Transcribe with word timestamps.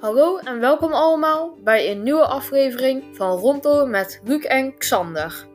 Hallo 0.00 0.38
en 0.38 0.60
welkom 0.60 0.92
allemaal 0.92 1.56
bij 1.58 1.90
een 1.90 2.02
nieuwe 2.02 2.26
aflevering 2.26 3.16
van 3.16 3.38
Rondom 3.38 3.90
met 3.90 4.20
Luc 4.24 4.44
en 4.44 4.78
Xander. 4.78 5.46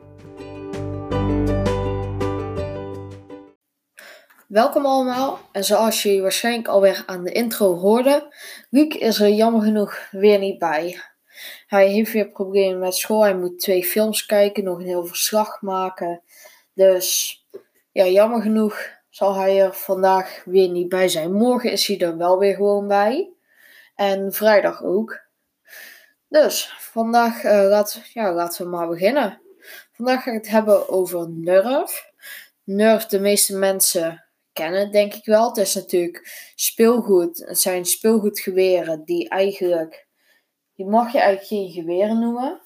Welkom 4.48 4.86
allemaal 4.86 5.38
en 5.52 5.64
zoals 5.64 6.02
jullie 6.02 6.22
waarschijnlijk 6.22 6.68
alweer 6.68 7.02
aan 7.06 7.24
de 7.24 7.32
intro 7.32 7.74
hoorden, 7.74 8.28
Luc 8.70 8.94
is 8.94 9.20
er 9.20 9.28
jammer 9.28 9.62
genoeg 9.62 10.08
weer 10.10 10.38
niet 10.38 10.58
bij. 10.58 11.00
Hij 11.66 11.88
heeft 11.88 12.12
weer 12.12 12.30
problemen 12.30 12.78
met 12.78 12.94
school, 12.94 13.22
hij 13.22 13.36
moet 13.36 13.58
twee 13.58 13.84
films 13.84 14.26
kijken, 14.26 14.64
nog 14.64 14.78
een 14.78 14.86
heel 14.86 15.06
verslag 15.06 15.62
maken. 15.62 16.22
Dus 16.74 17.36
ja, 17.92 18.06
jammer 18.06 18.42
genoeg 18.42 18.78
zal 19.10 19.34
hij 19.34 19.60
er 19.60 19.74
vandaag 19.74 20.42
weer 20.44 20.68
niet 20.68 20.88
bij 20.88 21.08
zijn. 21.08 21.32
Morgen 21.32 21.70
is 21.70 21.86
hij 21.86 21.98
er 21.98 22.16
wel 22.16 22.38
weer 22.38 22.54
gewoon 22.54 22.88
bij. 22.88 23.35
En 23.96 24.32
vrijdag 24.32 24.82
ook. 24.82 25.20
Dus 26.28 26.74
vandaag 26.78 27.44
uh, 27.44 27.68
laat, 27.68 28.00
ja, 28.12 28.32
laten 28.32 28.64
we 28.64 28.70
maar 28.70 28.88
beginnen. 28.88 29.40
Vandaag 29.92 30.22
ga 30.22 30.30
ik 30.30 30.36
het 30.36 30.48
hebben 30.48 30.88
over 30.88 31.30
Nerf. 31.30 32.10
Nerf, 32.64 33.06
de 33.06 33.20
meeste 33.20 33.56
mensen 33.56 34.24
kennen 34.52 34.90
denk 34.90 35.14
ik 35.14 35.24
wel. 35.24 35.48
Het 35.48 35.56
is 35.56 35.74
natuurlijk 35.74 36.50
speelgoed. 36.54 37.44
Het 37.46 37.60
zijn 37.60 37.84
speelgoedgeweren 37.84 39.04
die 39.04 39.28
eigenlijk... 39.28 40.06
Die 40.74 40.86
mag 40.86 41.12
je 41.12 41.18
eigenlijk 41.18 41.48
geen 41.48 41.70
geweren 41.70 42.18
noemen. 42.20 42.60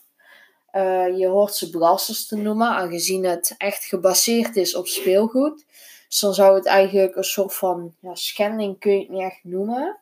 Uh, 0.72 1.18
je 1.18 1.26
hoort 1.26 1.54
ze 1.54 1.70
blasters 1.70 2.26
te 2.26 2.36
noemen, 2.36 2.68
aangezien 2.68 3.24
het 3.24 3.54
echt 3.56 3.84
gebaseerd 3.84 4.56
is 4.56 4.74
op 4.74 4.86
speelgoed. 4.86 5.64
Dus 6.08 6.20
dan 6.20 6.34
zou 6.34 6.54
het 6.54 6.66
eigenlijk 6.66 7.16
een 7.16 7.24
soort 7.24 7.54
van 7.54 7.94
ja, 8.00 8.14
schending 8.14 8.78
kun 8.78 8.92
je 8.92 8.98
het 8.98 9.08
niet 9.08 9.22
echt 9.22 9.44
noemen. 9.44 9.98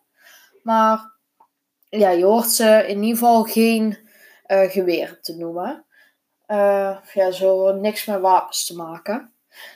Maar 0.62 1.17
ja, 1.88 2.10
je 2.10 2.24
hoort 2.24 2.50
ze 2.50 2.84
in 2.86 3.02
ieder 3.02 3.18
geval 3.18 3.42
geen 3.42 3.98
uh, 4.46 4.70
geweren 4.70 5.22
te 5.22 5.36
noemen. 5.36 5.84
Uh, 6.46 6.98
ja, 7.12 7.30
zo 7.30 7.72
niks 7.72 8.04
met 8.04 8.20
wapens 8.20 8.66
te 8.66 8.76
maken. 8.76 9.32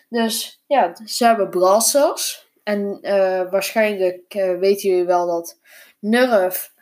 Dus 0.08 0.62
ja, 0.66 0.94
ze 1.06 1.26
hebben 1.26 1.50
blasters. 1.50 2.50
En 2.62 2.98
uh, 3.02 3.50
waarschijnlijk 3.50 4.32
weten 4.58 4.88
jullie 4.88 5.04
wel 5.04 5.26
dat 5.26 5.58
Nerf 5.98 6.72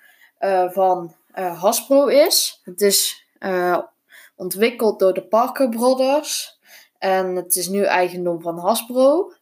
van 0.68 1.14
Hasbro 1.32 2.06
is. 2.06 2.60
Het 2.64 2.80
is 2.80 3.26
ontwikkeld 4.36 4.98
door 4.98 5.12
de 5.12 5.26
Parker 5.26 5.68
Brothers. 5.68 6.58
En 6.98 7.36
het 7.36 7.56
is 7.56 7.68
nu 7.68 7.84
eigendom 7.84 8.40
van 8.40 8.58
Hasbro. 8.58 9.32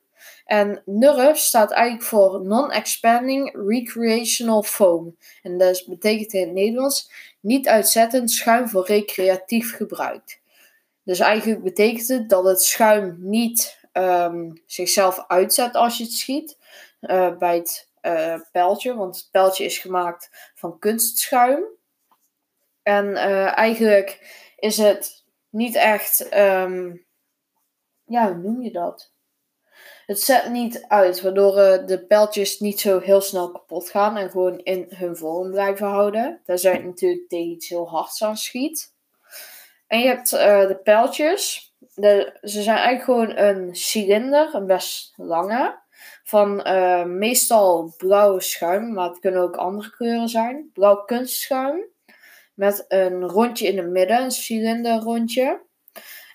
En 0.48 0.82
NURF 0.84 1.38
staat 1.38 1.70
eigenlijk 1.70 2.08
voor 2.08 2.42
Non-Expanding 2.42 3.66
Recreational 3.68 4.62
Foam. 4.62 5.16
En 5.42 5.58
dat 5.58 5.84
betekent 5.86 6.32
in 6.32 6.40
het 6.40 6.52
Nederlands 6.52 7.10
niet 7.40 7.68
uitzettend 7.68 8.30
schuim 8.30 8.68
voor 8.68 8.86
recreatief 8.86 9.76
gebruik. 9.76 10.40
Dus 11.02 11.18
eigenlijk 11.18 11.62
betekent 11.62 12.08
het 12.08 12.28
dat 12.28 12.44
het 12.44 12.62
schuim 12.62 13.16
niet 13.18 13.80
um, 13.92 14.62
zichzelf 14.66 15.24
uitzet 15.26 15.74
als 15.74 15.98
je 15.98 16.04
het 16.04 16.12
schiet 16.12 16.58
uh, 17.00 17.36
bij 17.36 17.56
het 17.56 17.88
uh, 18.02 18.40
pijltje. 18.52 18.94
Want 18.94 19.16
het 19.16 19.28
pijltje 19.30 19.64
is 19.64 19.78
gemaakt 19.78 20.52
van 20.54 20.78
kunstschuim. 20.78 21.64
En 22.82 23.06
uh, 23.06 23.56
eigenlijk 23.58 24.18
is 24.58 24.76
het 24.76 25.24
niet 25.48 25.74
echt, 25.74 26.34
um, 26.34 27.04
ja, 28.04 28.32
hoe 28.32 28.42
noem 28.42 28.62
je 28.62 28.70
dat? 28.70 29.16
Het 30.08 30.20
zet 30.20 30.50
niet 30.50 30.84
uit, 30.86 31.20
waardoor 31.20 31.58
uh, 31.58 31.86
de 31.86 32.04
pijltjes 32.06 32.58
niet 32.58 32.80
zo 32.80 33.00
heel 33.00 33.20
snel 33.20 33.50
kapot 33.50 33.90
gaan 33.90 34.16
en 34.16 34.30
gewoon 34.30 34.58
in 34.58 34.86
hun 34.88 35.16
vorm 35.16 35.50
blijven 35.50 35.86
houden. 35.86 36.40
Daar 36.44 36.58
zijn 36.58 36.86
natuurlijk 36.86 37.28
tegen 37.28 37.50
iets 37.50 37.68
heel 37.68 37.88
hards 37.88 38.22
aan 38.22 38.36
schiet. 38.36 38.94
En 39.86 40.00
je 40.00 40.06
hebt 40.06 40.32
uh, 40.32 40.66
de 40.66 40.80
pijltjes. 40.82 41.72
De, 41.94 42.38
ze 42.42 42.62
zijn 42.62 42.76
eigenlijk 42.76 43.04
gewoon 43.04 43.36
een 43.36 43.76
cilinder, 43.76 44.54
een 44.54 44.66
best 44.66 45.12
lange. 45.16 45.78
Van 46.24 46.68
uh, 46.68 47.04
meestal 47.04 47.94
blauw 47.96 48.38
schuim, 48.38 48.92
maar 48.92 49.08
het 49.08 49.18
kunnen 49.18 49.42
ook 49.42 49.56
andere 49.56 49.90
kleuren 49.90 50.28
zijn. 50.28 50.70
Blauw 50.72 51.04
kunstschuim. 51.04 51.86
Met 52.54 52.84
een 52.88 53.28
rondje 53.28 53.66
in 53.66 53.76
het 53.76 53.88
midden, 53.88 54.22
een 54.22 54.30
cilinder 54.30 55.00
rondje. 55.00 55.60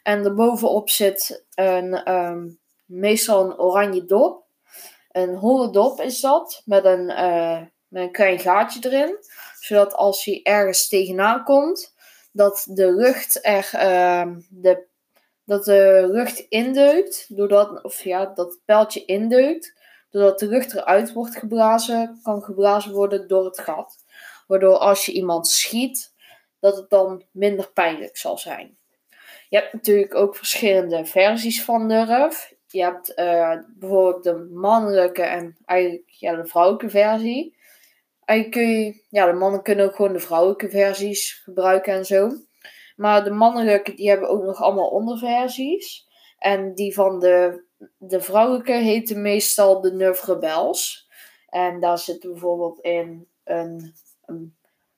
En 0.04 0.26
erbovenop 0.26 0.90
zit 0.90 1.46
een 1.56 2.12
um, 2.12 2.62
meestal 2.86 3.46
een 3.46 3.60
oranje 3.60 4.06
dop. 4.06 4.46
Een 5.12 5.36
holle 5.36 5.70
dop 5.70 6.02
is 6.02 6.20
dat, 6.20 6.62
met 6.66 6.86
een, 6.86 7.10
uh, 7.10 7.62
met 7.88 8.04
een 8.04 8.12
klein 8.12 8.40
gaatje 8.40 8.80
erin. 8.90 9.18
Zodat 9.60 9.94
als 9.94 10.26
hij 10.26 10.40
ergens 10.44 10.88
tegenaan 10.88 11.44
komt, 11.44 11.96
dat 12.32 12.66
de 12.70 12.94
lucht 12.94 13.40
er, 13.42 13.72
uh, 13.74 14.36
de, 14.50 14.86
dat 15.46 15.66
de 15.66 16.08
lucht 16.12 16.40
indeukt, 16.40 17.26
doordat, 17.36 17.84
of 17.84 18.04
ja, 18.04 18.26
dat 18.26 18.52
het 18.52 18.62
pijltje 18.66 19.06
indeukt, 19.06 19.74
doordat 20.10 20.40
de 20.40 20.48
lucht 20.48 20.74
eruit 20.74 21.14
wordt 21.14 21.36
geblazen, 21.36 22.20
kan 22.24 22.44
geblazen 22.44 22.92
worden 22.92 23.28
door 23.28 23.46
het 23.46 23.60
gat. 23.60 23.96
Waardoor 24.48 24.78
als 24.78 25.06
je 25.06 25.12
iemand 25.12 25.48
schiet, 25.48 26.14
dat 26.60 26.78
het 26.78 26.90
dan 26.90 27.24
minder 27.32 27.72
pijnlijk 27.72 28.18
zal 28.18 28.38
zijn. 28.38 28.78
Je 29.50 29.58
hebt 29.58 29.74
natuurlijk 29.74 30.16
ook 30.16 30.36
verschillende 30.36 31.06
versies 31.06 31.64
van 31.64 31.86
Nerf 31.86 32.54
je 32.74 32.84
hebt 32.84 33.14
uh, 33.16 33.58
bijvoorbeeld 33.80 34.24
de 34.24 34.50
mannelijke 34.54 35.22
en 35.22 35.58
eigenlijk 35.66 36.10
ja, 36.10 36.36
de 36.36 36.46
vrouwelijke 36.46 36.90
versie. 36.90 37.58
Eigenlijk 38.26 38.60
kun 38.60 38.80
je, 38.80 39.04
ja, 39.10 39.26
de 39.26 39.34
mannen 39.34 39.62
kunnen 39.62 39.86
ook 39.86 39.96
gewoon 39.96 40.14
de 40.14 40.20
vrouwelijke 40.20 40.70
versies 40.70 41.42
gebruiken 41.44 41.94
en 41.94 42.06
zo. 42.06 42.32
Maar 42.96 43.24
de 43.24 43.32
mannelijke, 43.32 43.94
die 43.94 44.10
hebben 44.10 44.30
ook 44.30 44.44
nog 44.44 44.62
allemaal 44.62 44.90
onderversies. 44.90 46.08
En 46.38 46.76
die 46.76 46.94
van 46.94 47.20
de, 47.20 47.64
de 47.98 48.22
vrouwelijke 48.22 48.74
heten 48.74 49.22
meestal 49.22 49.82
de 49.82 49.94
Nerf 49.94 50.26
Rebels. 50.26 51.10
En 51.50 51.80
daar 51.80 51.98
zit 51.98 52.20
bijvoorbeeld 52.20 52.80
in 52.80 53.28
een, 53.44 53.94
een 54.26 54.56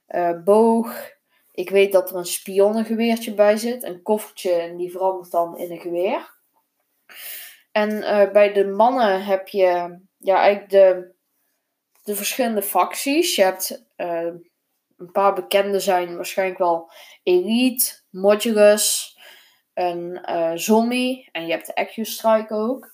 uh, 0.07 0.43
boog. 0.43 1.13
Ik 1.51 1.69
weet 1.69 1.91
dat 1.91 2.09
er 2.09 2.15
een 2.15 2.25
spionnengeweertje 2.25 3.33
bij 3.33 3.57
zit. 3.57 3.83
Een 3.83 4.01
koffertje 4.01 4.51
en 4.51 4.77
die 4.77 4.91
verandert 4.91 5.31
dan 5.31 5.57
in 5.57 5.71
een 5.71 5.79
geweer. 5.79 6.33
En 7.75 7.91
uh, 7.91 8.31
bij 8.31 8.53
de 8.53 8.65
mannen 8.65 9.23
heb 9.23 9.47
je 9.47 9.99
ja, 10.17 10.35
eigenlijk 10.37 10.69
de, 10.69 11.13
de 12.03 12.15
verschillende 12.15 12.61
facties. 12.61 13.35
Je 13.35 13.43
hebt 13.43 13.85
uh, 13.97 14.31
een 14.97 15.11
paar 15.11 15.33
bekende 15.33 15.79
zijn 15.79 16.15
waarschijnlijk 16.15 16.59
wel 16.59 16.91
Elite, 17.23 17.99
Modulus, 18.09 19.17
een 19.73 20.25
uh, 20.29 20.51
Zombie 20.53 21.29
en 21.31 21.45
je 21.45 21.51
hebt 21.51 21.65
de 21.65 21.75
Accu-Strike 21.75 22.53
ook. 22.53 22.93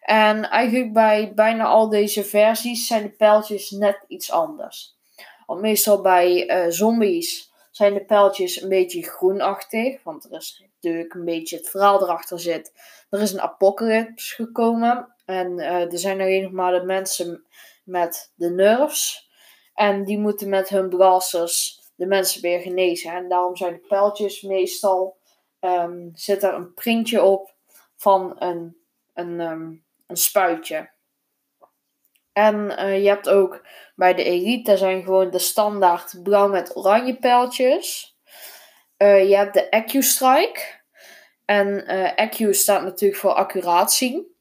En 0.00 0.50
eigenlijk 0.50 0.92
bij 0.92 1.32
bijna 1.34 1.64
al 1.64 1.88
deze 1.88 2.24
versies 2.24 2.86
zijn 2.86 3.02
de 3.02 3.10
pijltjes 3.10 3.70
net 3.70 4.04
iets 4.08 4.30
anders. 4.30 4.96
Want 5.46 5.60
meestal 5.60 6.00
bij 6.00 6.46
zombies 6.68 7.52
zijn 7.70 7.94
de 7.94 8.04
pijltjes 8.04 8.62
een 8.62 8.68
beetje 8.68 9.02
groenachtig. 9.02 10.02
Want 10.02 10.24
er 10.24 10.36
is 10.36 10.64
natuurlijk 10.82 11.14
een 11.14 11.24
beetje 11.24 11.56
het 11.56 11.70
verhaal 11.70 12.02
erachter 12.02 12.40
zit 12.40 12.72
er 13.12 13.20
is 13.20 13.32
een 13.32 13.40
apocalypse 13.40 14.34
gekomen. 14.34 15.14
En 15.24 15.58
uh, 15.58 15.92
er 15.92 15.98
zijn 15.98 16.20
alleen 16.20 16.42
nog 16.42 16.52
maar 16.52 16.72
de 16.72 16.86
mensen 16.86 17.44
met 17.84 18.32
de 18.34 18.50
nerves. 18.50 19.30
En 19.74 20.04
die 20.04 20.18
moeten 20.18 20.48
met 20.48 20.68
hun 20.68 20.88
blasters 20.88 21.80
de 21.94 22.06
mensen 22.06 22.42
weer 22.42 22.60
genezen. 22.60 23.12
En 23.12 23.28
daarom 23.28 23.56
zijn 23.56 23.72
de 23.72 23.86
pijltjes 23.88 24.42
meestal. 24.42 25.16
Um, 25.60 26.10
zit 26.14 26.42
er 26.42 26.54
een 26.54 26.74
printje 26.74 27.22
op 27.22 27.54
van 27.96 28.36
een, 28.38 28.76
een, 29.14 29.40
um, 29.40 29.84
een 30.06 30.16
spuitje. 30.16 30.90
En 32.32 32.54
uh, 32.54 33.02
je 33.02 33.08
hebt 33.08 33.28
ook 33.28 33.66
bij 33.94 34.14
de 34.14 34.24
Elite, 34.24 34.76
zijn 34.76 35.02
gewoon 35.02 35.30
de 35.30 35.38
standaard 35.38 36.22
blauw 36.22 36.48
met 36.48 36.76
oranje 36.76 37.18
pijltjes. 37.18 38.11
Uh, 39.02 39.28
je 39.28 39.36
hebt 39.36 39.54
de 39.54 39.70
AccuStrike. 39.70 40.60
En 41.44 41.92
uh, 41.94 42.14
Accu 42.14 42.54
staat 42.54 42.82
natuurlijk 42.82 43.20
voor 43.20 43.32
accuratie. 43.32 44.36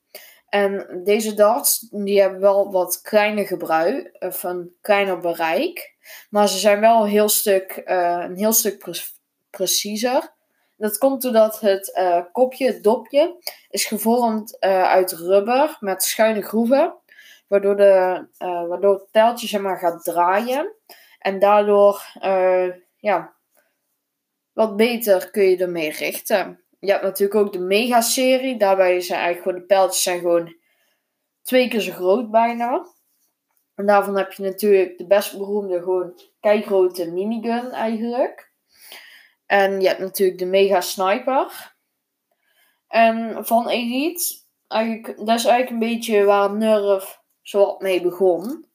En 0.50 1.02
deze 1.04 1.34
darts 1.34 1.80
die 1.80 2.22
hebben 2.22 2.40
wel 2.40 2.72
wat 2.72 3.02
kleiner 3.02 3.46
gebruik, 3.46 4.16
of 4.20 4.44
een 4.44 4.76
kleiner 4.82 5.20
bereik. 5.20 5.96
Maar 6.30 6.48
ze 6.48 6.58
zijn 6.58 6.80
wel 6.80 7.02
een 7.04 7.10
heel 7.10 7.30
stuk, 7.30 7.82
uh, 7.86 8.24
een 8.28 8.38
heel 8.38 8.54
stuk 8.54 8.78
pre 8.80 9.02
preciezer. 9.50 10.34
Dat 10.78 10.98
komt 10.98 11.22
doordat 11.22 11.60
het 11.60 12.00
kopje, 12.32 12.66
het 12.66 12.84
dopje, 12.84 13.36
is 13.70 13.86
gevormd 13.86 14.60
uit 14.60 15.12
rubber 15.12 15.78
met 15.80 16.04
schuine 16.04 16.42
groeven. 16.42 16.94
Waardoor, 17.48 17.76
de, 17.76 18.26
waardoor 18.38 18.94
het 18.94 19.12
pijltje 19.12 19.48
zeg 19.48 19.62
maar, 19.62 19.78
gaat 19.78 20.04
draaien. 20.04 20.74
En 21.20 21.40
daardoor 21.40 22.06
ja, 22.98 23.34
wat 24.68 24.76
beter 24.76 25.32
kun 25.32 25.44
je 25.44 25.58
ermee 25.58 25.92
richten 25.92 26.62
je 26.82 26.92
hebt 26.92 27.04
natuurlijk 27.04 27.40
ook 27.40 27.54
de 27.54 27.60
Mega-serie. 27.60 28.58
Daarbij 28.58 29.02
zijn 29.02 29.20
eigenlijk 29.20 29.48
gewoon 29.48 29.60
de 29.60 29.66
pijltjes 29.66 30.04
zijn 30.04 30.20
gewoon 30.20 30.56
twee 31.42 31.68
keer 31.68 31.80
zo 31.80 31.92
groot 31.92 32.32
bijna. 32.32 32.86
En 33.76 33.86
daarvan 33.86 34.18
heb 34.18 34.32
je 34.32 34.44
natuurlijk 34.44 34.98
de 34.98 35.08
best 35.08 35.38
beroemde, 35.38 35.80
gewoon 35.80 36.22
kijkgrote 36.40 37.12
minigun 37.12 37.72
eigenlijk. 37.72 38.54
En 39.46 39.82
je 39.82 39.88
hebt 39.88 40.00
natuurlijk 40.00 40.40
de 40.40 40.46
Mega 40.46 40.82
Sniper. 40.82 41.76
En 42.88 43.46
van 43.46 43.70
Elite, 43.70 44.24
eigenlijk, 44.68 45.18
dat 45.18 45.40
is 45.40 45.46
eigenlijk 45.46 45.70
een 45.70 45.90
beetje 45.90 46.24
waar 46.24 46.56
Nerf 46.56 47.20
zo 47.42 47.76
mee 47.80 48.02
begon. 48.02 48.66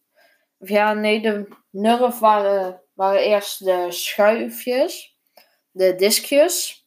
Of 0.58 0.68
ja, 0.68 0.92
nee, 0.92 1.20
de 1.20 1.48
Nerf 1.70 2.18
waren, 2.18 2.82
waren 2.92 3.20
eerst 3.20 3.64
de 3.64 3.86
schuifjes, 3.88 5.15
de 5.76 5.94
diskjes. 5.94 6.84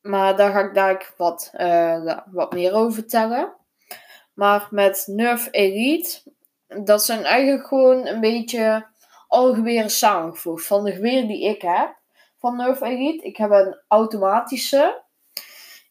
Maar 0.00 0.36
daar 0.36 0.52
ga 0.52 0.60
ik 0.60 0.74
daar 0.74 1.14
wat, 1.16 1.50
uh, 1.56 2.18
wat 2.30 2.52
meer 2.52 2.72
over 2.72 2.92
vertellen. 2.92 3.52
Maar 4.34 4.68
met 4.70 5.04
Nerf 5.06 5.48
Elite, 5.50 6.22
dat 6.66 7.04
zijn 7.04 7.24
eigenlijk 7.24 7.66
gewoon 7.66 8.06
een 8.06 8.20
beetje 8.20 8.86
alle 9.28 9.54
geweren 9.54 9.90
samengevoegd. 9.90 10.66
Van 10.66 10.84
de 10.84 10.92
geweren 10.92 11.26
die 11.26 11.44
ik 11.44 11.62
heb 11.62 11.98
van 12.38 12.56
Nerf 12.56 12.80
Elite. 12.80 13.24
Ik 13.24 13.36
heb 13.36 13.50
een 13.50 13.80
automatische. 13.88 15.02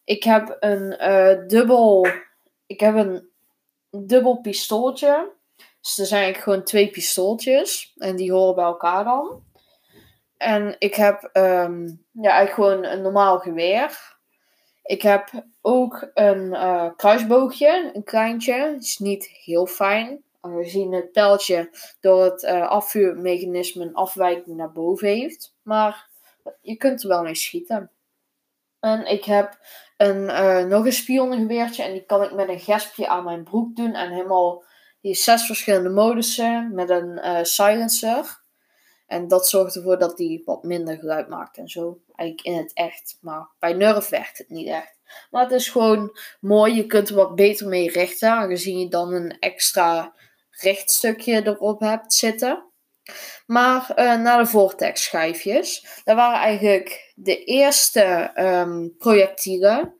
Ik 0.04 0.24
heb 0.24 0.58
een 0.60 1.10
uh, 1.10 1.48
dubbel. 1.48 2.08
Ik 2.66 2.80
heb 2.80 2.96
een 2.96 3.30
dubbel 3.90 4.42
pistooltje. 4.42 5.32
Dus 5.82 5.98
er 5.98 6.06
zijn 6.06 6.22
eigenlijk 6.24 6.44
gewoon 6.44 6.64
twee 6.64 6.90
pistooltjes. 6.90 7.94
En 7.98 8.16
die 8.16 8.32
horen 8.32 8.56
bij 8.56 8.64
elkaar 8.64 9.04
dan. 9.04 9.44
En 10.40 10.76
ik 10.78 10.96
heb 10.96 11.30
um, 11.34 12.06
ja, 12.12 12.32
eigenlijk 12.32 12.54
gewoon 12.54 12.84
een 12.84 13.02
normaal 13.02 13.40
geweer. 13.40 14.18
Ik 14.84 15.02
heb 15.02 15.30
ook 15.62 16.10
een 16.14 16.46
uh, 16.46 16.90
kruisboogje, 16.96 17.92
een 17.94 18.04
kleintje. 18.04 18.76
Is 18.80 18.98
niet 18.98 19.26
heel 19.26 19.66
fijn. 19.66 20.24
Aangezien 20.42 20.94
het 20.94 21.12
pijltje 21.12 21.70
door 22.00 22.24
het 22.24 22.44
uh, 22.44 22.68
afvuurmechanisme 22.68 23.84
een 23.84 23.96
afwijking 23.96 24.56
naar 24.56 24.72
boven 24.72 25.08
heeft. 25.08 25.56
Maar 25.62 26.08
je 26.62 26.76
kunt 26.76 27.04
er 27.04 27.10
wel 27.10 27.24
mee 27.24 27.36
schieten. 27.36 27.92
En 28.80 29.06
ik 29.06 29.24
heb 29.24 29.58
een, 29.98 30.22
uh, 30.22 30.64
nog 30.64 30.86
een 30.86 30.94
spionnengeweertje. 30.94 31.84
En 31.84 31.92
die 31.92 32.06
kan 32.06 32.24
ik 32.24 32.34
met 32.34 32.50
een 32.50 32.60
gespje 32.60 33.08
aan 33.08 33.24
mijn 33.24 33.44
broek 33.44 33.76
doen. 33.76 33.94
En 33.94 34.12
helemaal 34.12 34.64
die 35.02 35.16
zes 35.16 35.46
verschillende 35.46 35.90
modussen 35.90 36.74
met 36.74 36.90
een 36.90 37.46
silencer. 37.46 38.48
En 39.10 39.28
dat 39.28 39.48
zorgt 39.48 39.76
ervoor 39.76 39.98
dat 39.98 40.18
die 40.18 40.42
wat 40.46 40.64
minder 40.64 40.98
geluid 40.98 41.30
maakt 41.30 41.58
en 41.58 41.68
zo. 41.68 42.02
Eigenlijk 42.16 42.48
in 42.48 42.64
het 42.64 42.74
echt. 42.74 43.18
Maar 43.22 43.50
bij 43.60 43.74
Nerf 43.74 44.10
werkt 44.10 44.38
het 44.38 44.50
niet 44.50 44.68
echt. 44.68 45.00
Maar 45.30 45.44
het 45.44 45.52
is 45.52 45.70
gewoon 45.70 46.18
mooi. 46.40 46.76
Je 46.76 46.86
kunt 46.86 47.10
er 47.10 47.16
wat 47.16 47.36
beter 47.36 47.68
mee 47.68 47.90
richten. 47.90 48.30
Aangezien 48.30 48.80
je 48.80 48.88
dan 48.88 49.14
een 49.14 49.40
extra 49.40 50.14
rechtstukje 50.50 51.48
erop 51.48 51.80
hebt 51.80 52.14
zitten. 52.14 52.72
Maar 53.46 53.92
uh, 53.96 54.22
naar 54.22 54.38
de 54.38 54.46
vortex 54.46 55.04
schijfjes. 55.04 56.02
Dat 56.04 56.16
waren 56.16 56.40
eigenlijk 56.40 57.14
de 57.16 57.44
eerste 57.44 58.32
um, 58.36 58.96
projectielen 58.98 59.96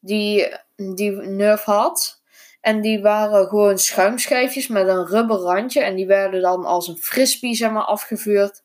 die, 0.00 0.56
die 0.76 1.10
Nerf 1.10 1.62
had. 1.62 2.22
En 2.66 2.80
die 2.80 3.00
waren 3.00 3.48
gewoon 3.48 3.78
schuimschijfjes 3.78 4.68
met 4.68 4.88
een 4.88 5.06
rubber 5.06 5.36
randje. 5.36 5.80
En 5.80 5.94
die 5.94 6.06
werden 6.06 6.40
dan 6.40 6.64
als 6.64 6.88
een 6.88 6.96
frisbee 6.96 7.54
zeg 7.54 7.70
maar, 7.70 7.82
afgevuurd 7.82 8.62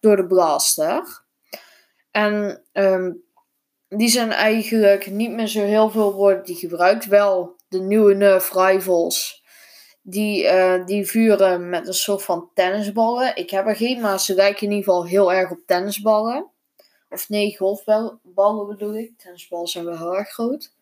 door 0.00 0.16
de 0.16 0.26
blaster. 0.26 1.22
En 2.10 2.62
um, 2.72 3.22
die 3.88 4.08
zijn 4.08 4.30
eigenlijk 4.30 5.10
niet 5.10 5.30
meer 5.30 5.46
zo 5.46 5.60
heel 5.60 5.90
veel 5.90 6.12
worden 6.12 6.44
die 6.44 6.56
gebruikt. 6.56 7.06
Wel 7.06 7.56
de 7.68 7.78
nieuwe 7.80 8.14
Nerf 8.14 8.52
Rivals. 8.52 9.44
Die, 10.02 10.44
uh, 10.44 10.84
die 10.86 11.06
vuren 11.06 11.68
met 11.68 11.86
een 11.86 11.94
soort 11.94 12.22
van 12.22 12.50
tennisballen. 12.54 13.36
Ik 13.36 13.50
heb 13.50 13.66
er 13.66 13.76
geen, 13.76 14.00
maar 14.00 14.20
ze 14.20 14.34
lijken 14.34 14.66
in 14.66 14.72
ieder 14.72 14.84
geval 14.84 15.06
heel 15.06 15.32
erg 15.32 15.50
op 15.50 15.60
tennisballen. 15.66 16.50
Of 17.10 17.28
nee, 17.28 17.56
golfballen 17.56 18.66
bedoel 18.66 18.96
ik. 18.96 19.18
Tennisballen 19.18 19.68
zijn 19.68 19.84
wel 19.84 19.96
heel 19.96 20.16
erg 20.16 20.28
groot. 20.28 20.76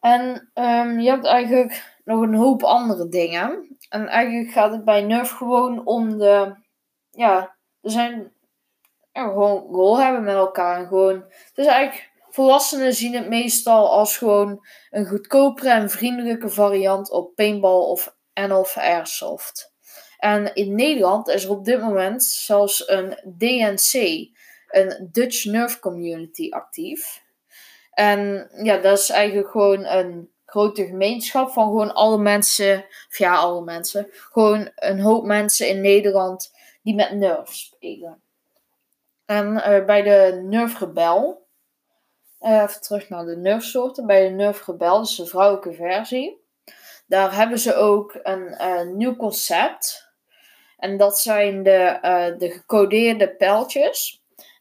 En 0.00 0.50
um, 0.54 1.00
je 1.00 1.10
hebt 1.10 1.26
eigenlijk 1.26 1.98
nog 2.04 2.20
een 2.20 2.34
hoop 2.34 2.62
andere 2.62 3.08
dingen. 3.08 3.76
En 3.88 4.06
eigenlijk 4.06 4.52
gaat 4.52 4.72
het 4.72 4.84
bij 4.84 5.02
Nerf 5.02 5.30
gewoon 5.30 5.86
om 5.86 6.18
de. 6.18 6.54
Ja, 7.10 7.56
er 7.80 7.90
zijn. 7.90 8.32
Ja, 9.12 9.22
gewoon 9.24 9.62
rol 9.62 10.00
hebben 10.00 10.22
met 10.22 10.34
elkaar. 10.34 10.78
En 10.78 10.86
gewoon. 10.86 11.24
Dus 11.54 11.66
eigenlijk. 11.66 12.16
Volwassenen 12.30 12.94
zien 12.94 13.14
het 13.14 13.28
meestal 13.28 13.90
als 13.90 14.16
gewoon 14.16 14.66
een 14.90 15.06
goedkopere 15.06 15.70
en 15.70 15.90
vriendelijke 15.90 16.48
variant 16.48 17.10
op 17.10 17.34
paintball 17.34 17.80
of, 17.80 18.16
en 18.32 18.52
of 18.52 18.76
airsoft. 18.76 19.72
En 20.18 20.54
in 20.54 20.74
Nederland 20.74 21.28
is 21.28 21.44
er 21.44 21.50
op 21.50 21.64
dit 21.64 21.80
moment 21.80 22.24
zelfs 22.24 22.88
een 22.88 23.08
DNC, 23.38 24.28
een 24.68 25.08
Dutch 25.12 25.44
Nerf 25.44 25.78
Community, 25.78 26.50
actief. 26.50 27.22
En 27.98 28.50
ja, 28.62 28.76
dat 28.76 28.98
is 28.98 29.10
eigenlijk 29.10 29.50
gewoon 29.50 29.84
een 29.84 30.30
grote 30.46 30.86
gemeenschap 30.86 31.50
van 31.50 31.66
gewoon 31.66 31.94
alle 31.94 32.18
mensen, 32.18 32.84
ja, 33.08 33.36
alle 33.36 33.62
mensen, 33.64 34.08
gewoon 34.10 34.70
een 34.74 35.00
hoop 35.00 35.24
mensen 35.24 35.68
in 35.68 35.80
Nederland 35.80 36.54
die 36.82 36.94
met 36.94 37.12
Nerf 37.12 37.54
spelen. 37.54 38.22
En 39.24 39.46
uh, 39.46 39.84
bij 39.84 40.02
de 40.02 40.40
Nerf 40.44 40.80
Rebel, 40.80 41.46
uh, 42.40 42.62
even 42.62 42.80
terug 42.80 43.08
naar 43.08 43.24
de 43.24 43.36
Nerf 43.36 43.64
soorten, 43.64 44.06
bij 44.06 44.28
de 44.28 44.34
Nerf 44.34 44.66
Rebel, 44.66 44.98
dus 44.98 45.16
de 45.16 45.26
vrouwelijke 45.26 45.72
versie, 45.72 46.44
daar 47.06 47.34
hebben 47.34 47.58
ze 47.58 47.74
ook 47.74 48.18
een 48.22 48.54
uh, 48.60 48.82
nieuw 48.82 49.16
concept. 49.16 50.12
En 50.76 50.96
dat 50.96 51.18
zijn 51.18 51.62
de, 51.62 51.98
de 52.38 52.50
gecodeerde 52.50 53.28
pijltjes. 53.28 54.17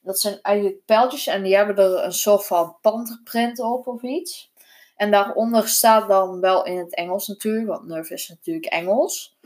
Dat 0.07 0.19
zijn 0.19 0.39
eigenlijk 0.42 0.86
pijltjes 0.86 1.27
en 1.27 1.44
die 1.44 1.56
hebben 1.56 1.77
er 1.77 2.04
een 2.04 2.13
soort 2.13 2.45
van 2.45 2.77
panterprint 2.81 3.59
op 3.59 3.88
of 3.88 4.01
iets. 4.01 4.51
En 4.95 5.12
daaronder 5.12 5.68
staat 5.68 6.07
dan 6.07 6.39
wel 6.39 6.65
in 6.65 6.77
het 6.77 6.95
Engels 6.95 7.27
natuurlijk, 7.27 7.68
want 7.68 7.88
Nerf 7.88 8.09
is 8.09 8.27
natuurlijk 8.27 8.65
Engels. 8.65 9.38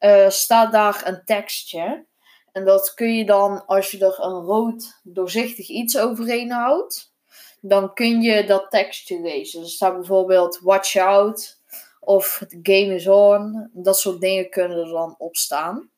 Uh, 0.00 0.28
staat 0.28 0.72
daar 0.72 1.02
een 1.06 1.24
tekstje. 1.24 2.06
En 2.52 2.64
dat 2.64 2.94
kun 2.94 3.14
je 3.14 3.24
dan, 3.24 3.66
als 3.66 3.90
je 3.90 3.98
er 3.98 4.24
een 4.24 4.42
rood 4.42 5.00
doorzichtig 5.02 5.68
iets 5.68 5.98
overheen 5.98 6.50
houdt, 6.50 7.12
dan 7.60 7.94
kun 7.94 8.20
je 8.22 8.44
dat 8.44 8.70
tekstje 8.70 9.20
lezen. 9.20 9.60
Er 9.60 9.68
staat 9.68 9.94
bijvoorbeeld 9.94 10.60
watch 10.62 10.96
out 10.96 11.60
of 12.00 12.44
the 12.48 12.58
game 12.62 12.94
is 12.94 13.08
on. 13.08 13.70
Dat 13.72 13.98
soort 13.98 14.20
dingen 14.20 14.50
kunnen 14.50 14.78
er 14.78 14.88
dan 14.88 15.14
op 15.18 15.36
staan. 15.36 15.90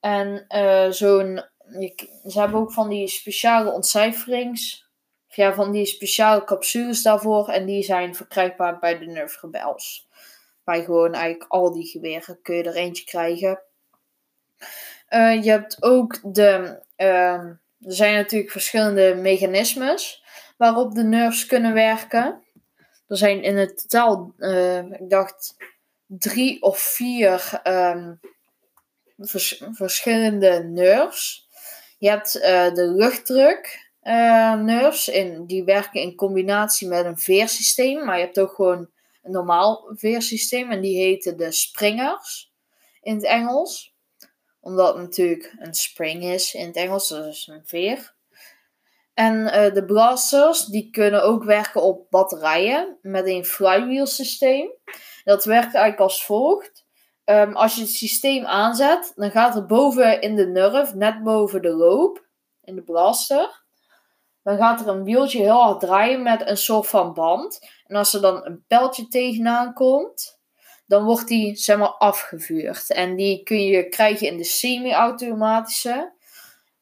En 0.00 0.44
uh, 0.48 0.90
zo'n 0.90 1.44
ze 2.26 2.40
hebben 2.40 2.60
ook 2.60 2.72
van 2.72 2.88
die 2.88 3.08
speciale 3.08 3.70
ontcijferings. 3.70 4.82
Ja, 5.28 5.54
van 5.54 5.72
die 5.72 5.86
speciale 5.86 6.44
capsules 6.44 7.02
daarvoor. 7.02 7.48
En 7.48 7.66
die 7.66 7.82
zijn 7.82 8.14
verkrijgbaar 8.14 8.78
bij 8.78 8.98
de 8.98 9.06
Nerf 9.06 9.42
Rebels. 9.42 10.08
Bij 10.64 10.84
gewoon 10.84 11.12
eigenlijk 11.12 11.50
al 11.50 11.72
die 11.72 11.86
geweren 11.86 12.38
kun 12.42 12.56
je 12.56 12.62
er 12.62 12.74
eentje 12.74 13.04
krijgen. 13.04 13.62
Uh, 15.10 15.42
je 15.42 15.50
hebt 15.50 15.82
ook 15.82 16.34
de. 16.34 16.82
Uh, 16.96 17.32
er 17.80 17.92
zijn 17.92 18.14
natuurlijk 18.14 18.50
verschillende 18.50 19.14
mechanismes 19.14 20.24
waarop 20.56 20.94
de 20.94 21.02
nerfs 21.02 21.46
kunnen 21.46 21.74
werken. 21.74 22.42
Er 23.08 23.16
zijn 23.16 23.42
in 23.42 23.56
het 23.56 23.78
totaal, 23.78 24.32
uh, 24.38 24.78
ik 24.78 25.10
dacht, 25.10 25.56
drie 26.06 26.62
of 26.62 26.78
vier 26.78 27.60
vers 29.16 29.62
verschillende 29.70 30.64
nerfs. 30.64 31.43
Je 31.98 32.08
hebt 32.08 32.36
uh, 32.36 32.74
de 32.74 32.86
luchtdruk 32.86 33.92
uh, 34.02 34.90
die 35.46 35.64
werken 35.64 36.00
in 36.00 36.14
combinatie 36.14 36.88
met 36.88 37.04
een 37.04 37.18
veersysteem. 37.18 38.04
Maar 38.04 38.18
je 38.18 38.24
hebt 38.24 38.40
ook 38.40 38.54
gewoon 38.54 38.90
een 39.22 39.32
normaal 39.32 39.90
veersysteem. 39.94 40.70
En 40.70 40.80
die 40.80 40.96
heten 40.96 41.36
de 41.36 41.52
springers 41.52 42.52
in 43.02 43.14
het 43.14 43.24
Engels. 43.24 43.94
Omdat 44.60 44.94
het 44.94 45.02
natuurlijk 45.02 45.54
een 45.58 45.74
spring 45.74 46.24
is 46.24 46.54
in 46.54 46.66
het 46.66 46.76
Engels. 46.76 47.08
Dus 47.08 47.46
een 47.46 47.66
veer. 47.66 48.14
En 49.14 49.34
uh, 49.34 49.74
de 49.74 49.84
blasters 49.84 50.64
die 50.64 50.90
kunnen 50.90 51.22
ook 51.22 51.44
werken 51.44 51.82
op 51.82 52.10
batterijen 52.10 52.98
met 53.02 53.26
een 53.26 53.44
flywheel 53.44 54.06
systeem. 54.06 54.70
Dat 55.24 55.44
werkt 55.44 55.74
eigenlijk 55.74 56.00
als 56.00 56.24
volgt. 56.24 56.83
Um, 57.24 57.56
als 57.56 57.74
je 57.74 57.80
het 57.80 57.90
systeem 57.90 58.44
aanzet, 58.44 59.12
dan 59.14 59.30
gaat 59.30 59.56
er 59.56 59.66
boven 59.66 60.20
in 60.20 60.34
de 60.34 60.46
nerf, 60.46 60.94
net 60.94 61.22
boven 61.22 61.62
de 61.62 61.72
loop, 61.72 62.26
in 62.60 62.74
de 62.74 62.82
blaster, 62.82 63.64
dan 64.42 64.56
gaat 64.56 64.80
er 64.80 64.88
een 64.88 65.04
wieltje 65.04 65.38
heel 65.38 65.62
hard 65.62 65.80
draaien 65.80 66.22
met 66.22 66.48
een 66.48 66.56
soort 66.56 66.86
van 66.86 67.12
band. 67.12 67.70
En 67.86 67.96
als 67.96 68.14
er 68.14 68.20
dan 68.20 68.46
een 68.46 68.64
pijltje 68.66 69.08
tegenaan 69.08 69.72
komt, 69.72 70.38
dan 70.86 71.04
wordt 71.04 71.28
die 71.28 71.56
zeg 71.56 71.78
maar 71.78 71.94
afgevuurd. 71.98 72.90
En 72.92 73.16
die 73.16 73.42
kun 73.42 73.62
je 73.64 73.88
krijgen 73.88 74.26
in 74.26 74.36
de 74.36 74.44
semi-automatische. 74.44 76.12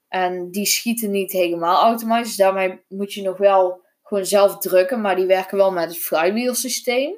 En 0.08 0.50
die 0.50 0.66
schieten 0.66 1.10
niet 1.10 1.32
helemaal 1.32 1.82
automatisch. 1.82 2.36
Daarmee 2.36 2.80
moet 2.88 3.12
je 3.12 3.22
nog 3.22 3.36
wel 3.36 3.84
gewoon 4.02 4.26
zelf 4.26 4.58
drukken. 4.58 5.00
Maar 5.00 5.16
die 5.16 5.26
werken 5.26 5.56
wel 5.56 5.72
met 5.72 5.88
het 5.88 5.98
flywheel 5.98 6.54
systeem. 6.54 7.14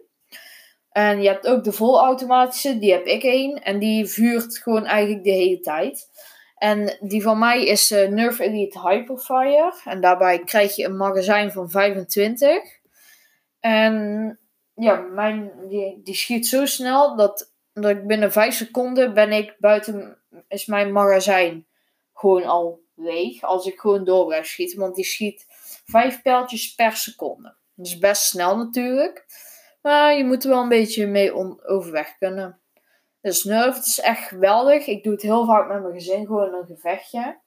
En 0.95 1.23
je 1.23 1.29
hebt 1.29 1.47
ook 1.47 1.65
de 1.65 1.73
volautomatische, 1.73 2.79
die 2.79 2.93
heb 2.93 3.07
ik 3.07 3.23
één. 3.23 3.63
En 3.63 3.79
die 3.79 4.07
vuurt 4.07 4.59
gewoon 4.59 4.85
eigenlijk 4.85 5.25
de 5.25 5.31
hele 5.31 5.61
tijd. 5.61 6.09
En 6.57 6.97
die 7.01 7.23
van 7.23 7.39
mij 7.39 7.67
is 7.67 7.91
uh, 7.91 8.09
Nerf 8.09 8.39
Elite 8.39 8.89
Hyperfire. 8.89 9.75
En 9.85 10.01
daarbij 10.01 10.39
krijg 10.39 10.77
je 10.77 10.85
een 10.85 10.97
magazijn 10.97 11.53
van 11.53 11.71
25. 11.71 12.63
En 13.61 14.39
ja, 14.75 14.97
mijn, 14.97 15.53
die, 15.69 16.01
die 16.03 16.15
schiet 16.15 16.47
zo 16.47 16.67
snel 16.67 17.17
dat, 17.17 17.53
dat 17.73 17.91
ik 17.91 18.07
binnen 18.07 18.33
5 18.33 18.55
seconden 18.55 19.15
ben 19.15 19.33
ik 19.33 19.57
buiten, 19.59 20.19
is 20.49 20.67
mijn 20.67 20.93
magazijn 20.93 21.67
gewoon 22.13 22.45
al 22.45 22.81
leeg. 22.95 23.43
Als 23.43 23.67
ik 23.67 23.79
gewoon 23.81 24.05
door 24.05 24.27
blijf 24.27 24.47
schieten. 24.47 24.79
Want 24.79 24.95
die 24.95 25.05
schiet 25.05 25.47
5 25.85 26.23
pijltjes 26.23 26.75
per 26.75 26.97
seconde. 26.97 27.55
Dat 27.75 27.87
is 27.87 27.99
best 27.99 28.23
snel 28.23 28.57
natuurlijk. 28.57 29.27
Maar 29.85 30.17
je 30.17 30.25
moet 30.25 30.45
er 30.45 30.51
wel 30.51 30.63
een 30.63 30.69
beetje 30.69 31.07
mee 31.07 31.33
overweg 31.67 32.19
kunnen. 32.19 32.61
Dus 33.21 33.45
Nerf 33.45 33.79
is 33.79 34.01
echt 34.01 34.29
geweldig. 34.29 34.87
Ik 34.87 35.03
doe 35.03 35.13
het 35.13 35.23
heel 35.23 35.45
vaak 35.45 35.69
met 35.69 35.83
mijn 35.83 35.95
gezin, 35.95 36.27
gewoon 36.27 36.55
een 36.55 36.67
gevechtje. 36.67 37.39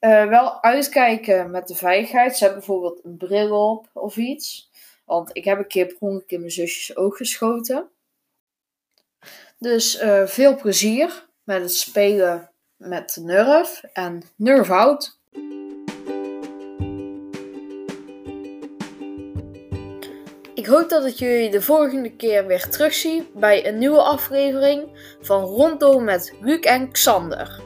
Uh, 0.00 0.28
wel 0.28 0.62
uitkijken 0.62 1.50
met 1.50 1.68
de 1.68 1.74
veiligheid. 1.74 2.36
Ze 2.36 2.44
hebben 2.44 2.64
bijvoorbeeld 2.64 3.04
een 3.04 3.16
bril 3.16 3.70
op 3.70 3.88
of 3.92 4.16
iets. 4.16 4.70
Want 5.04 5.30
ik 5.32 5.44
heb 5.44 5.58
een 5.58 5.66
keer 5.66 5.86
per 5.86 6.22
in 6.26 6.38
mijn 6.38 6.50
zusjes 6.50 6.96
oog 6.96 7.16
geschoten. 7.16 7.88
Dus 9.58 10.02
uh, 10.02 10.26
veel 10.26 10.56
plezier 10.56 11.28
met 11.44 11.60
het 11.60 11.74
spelen 11.74 12.50
met 12.76 13.18
Nerf 13.20 13.82
en 13.92 14.22
Nerf 14.36 14.70
out. 14.70 15.18
Ik 20.66 20.72
hoop 20.72 20.88
dat 20.88 21.04
ik 21.04 21.14
jullie 21.14 21.50
de 21.50 21.62
volgende 21.62 22.10
keer 22.10 22.46
weer 22.46 22.68
terugzie 22.68 23.30
bij 23.34 23.66
een 23.66 23.78
nieuwe 23.78 24.02
aflevering 24.02 24.88
van 25.20 25.44
Rondom 25.44 26.04
met 26.04 26.32
Luc 26.40 26.60
en 26.60 26.90
Xander. 26.92 27.60